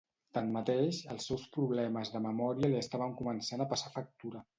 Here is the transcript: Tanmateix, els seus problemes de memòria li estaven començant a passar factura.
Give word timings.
Tanmateix, 0.35 1.01
els 1.15 1.27
seus 1.31 1.43
problemes 1.57 2.11
de 2.15 2.21
memòria 2.27 2.71
li 2.71 2.79
estaven 2.79 3.13
començant 3.21 3.65
a 3.67 3.69
passar 3.75 3.93
factura. 3.99 4.43